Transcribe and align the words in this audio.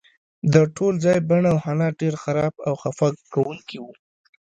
د 0.53 0.55
ټول 0.75 0.93
ځای 1.05 1.17
بڼه 1.29 1.49
او 1.53 1.57
حالت 1.65 1.93
ډیر 2.01 2.13
خراب 2.23 2.53
او 2.67 2.73
خفه 2.81 3.07
کونکی 3.33 3.77
و 3.81 3.85